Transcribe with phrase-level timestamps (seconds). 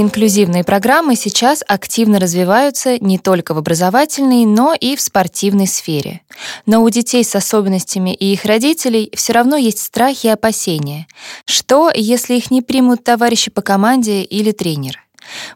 [0.00, 6.20] Инклюзивные программы сейчас активно развиваются не только в образовательной, но и в спортивной сфере.
[6.66, 11.08] Но у детей с особенностями и их родителей все равно есть страхи и опасения.
[11.46, 15.04] Что, если их не примут товарищи по команде или тренер?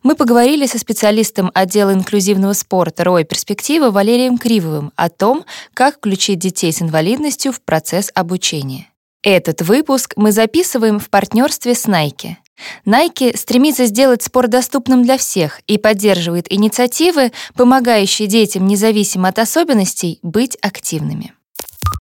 [0.03, 6.41] Мы поговорили со специалистом отдела инклюзивного спорта «Рой перспективы» Валерием Кривовым о том, как включить
[6.41, 8.89] детей с инвалидностью в процесс обучения.
[9.23, 12.39] Этот выпуск мы записываем в партнерстве с Nike.
[12.87, 20.19] Nike стремится сделать спорт доступным для всех и поддерживает инициативы, помогающие детям, независимо от особенностей,
[20.23, 21.35] быть активными.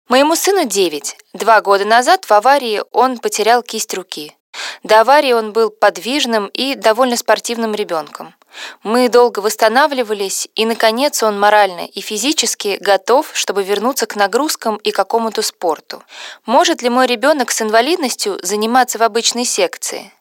[0.07, 1.15] Моему сыну 9.
[1.33, 4.35] Два года назад в аварии он потерял кисть руки.
[4.83, 8.35] До аварии он был подвижным и довольно спортивным ребенком.
[8.83, 14.91] Мы долго восстанавливались, и, наконец, он морально и физически готов, чтобы вернуться к нагрузкам и
[14.91, 16.03] какому-то спорту.
[16.45, 20.11] Может ли мой ребенок с инвалидностью заниматься в обычной секции?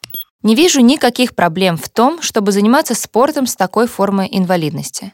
[0.42, 5.12] Не вижу никаких проблем в том, чтобы заниматься спортом с такой формой инвалидности.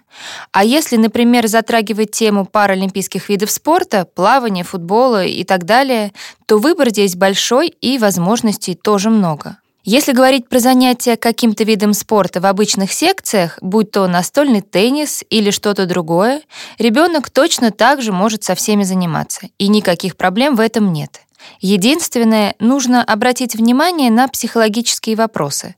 [0.53, 6.13] А если, например, затрагивать тему паралимпийских видов спорта, плавания, футбола и так далее,
[6.47, 9.59] то выбор здесь большой и возможностей тоже много.
[9.83, 15.51] Если говорить про занятия каким-то видом спорта в обычных секциях, будь то настольный теннис или
[15.51, 16.43] что-то другое,
[16.79, 21.21] ребенок точно так же может со всеми заниматься, и никаких проблем в этом нет.
[21.61, 25.77] Единственное, нужно обратить внимание на психологические вопросы.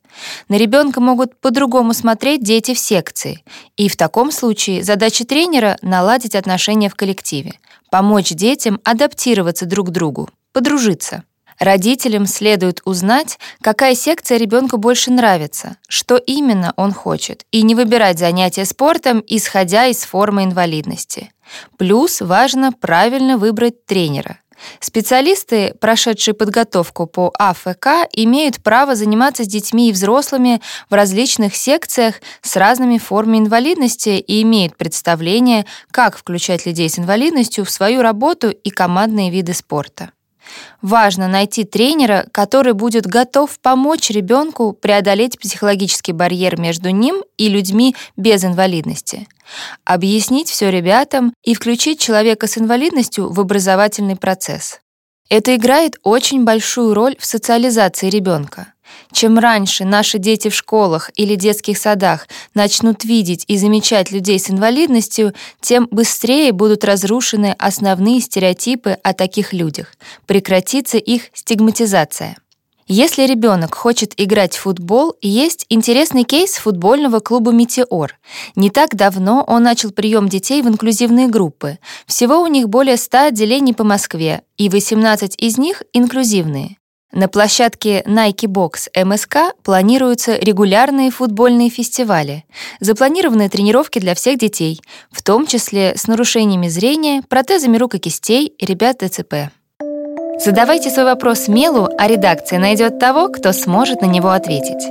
[0.49, 3.45] На ребенка могут по-другому смотреть дети в секции,
[3.77, 7.55] и в таком случае задача тренера— наладить отношения в коллективе,
[7.91, 11.25] помочь детям адаптироваться друг к другу, подружиться.
[11.59, 18.19] Родителям следует узнать, какая секция ребенку больше нравится, что именно он хочет, и не выбирать
[18.19, 21.33] занятия спортом, исходя из формы инвалидности.
[21.77, 24.39] Плюс важно правильно выбрать тренера—
[24.81, 30.61] Специалисты, прошедшие подготовку по АФК, имеют право заниматься с детьми и взрослыми
[30.91, 37.65] в различных секциях с разными формами инвалидности и имеют представление, как включать людей с инвалидностью
[37.65, 40.11] в свою работу и командные виды спорта.
[40.83, 47.97] Важно найти тренера, который будет готов помочь ребенку преодолеть психологический барьер между ним и людьми
[48.17, 49.27] без инвалидности,
[49.85, 54.81] объяснить все ребятам и включить человека с инвалидностью в образовательный процесс.
[55.29, 58.73] Это играет очень большую роль в социализации ребенка.
[59.13, 64.51] Чем раньше наши дети в школах или детских садах начнут видеть и замечать людей с
[64.51, 69.95] инвалидностью, тем быстрее будут разрушены основные стереотипы о таких людях,
[70.27, 72.37] прекратится их стигматизация.
[72.91, 78.19] Если ребенок хочет играть в футбол, есть интересный кейс футбольного клуба «Метеор».
[78.57, 81.79] Не так давно он начал прием детей в инклюзивные группы.
[82.07, 86.79] Всего у них более 100 отделений по Москве, и 18 из них инклюзивные.
[87.13, 92.45] На площадке Nike Box МСК планируются регулярные футбольные фестивали,
[92.81, 94.81] запланированы тренировки для всех детей,
[95.11, 99.51] в том числе с нарушениями зрения, протезами рук и кистей, ребят ДЦП.
[100.39, 104.87] Задавайте свой вопрос Мелу, а редакция найдет того, кто сможет на него ответить.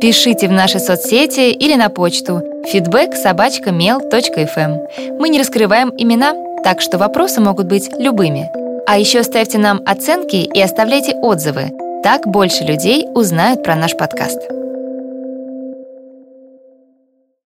[0.00, 2.42] Пишите в наши соцсети или на почту
[2.72, 5.18] feedback mail.fm.
[5.20, 6.34] Мы не раскрываем имена,
[6.64, 8.67] так что вопросы могут быть любыми.
[8.90, 11.72] А еще ставьте нам оценки и оставляйте отзывы.
[12.02, 14.57] Так больше людей узнают про наш подкаст.